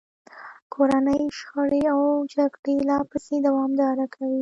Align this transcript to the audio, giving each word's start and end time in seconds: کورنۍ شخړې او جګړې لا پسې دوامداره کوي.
کورنۍ 0.73 1.21
شخړې 1.37 1.81
او 1.93 1.99
جګړې 2.33 2.75
لا 2.89 2.99
پسې 3.09 3.35
دوامداره 3.47 4.05
کوي. 4.15 4.39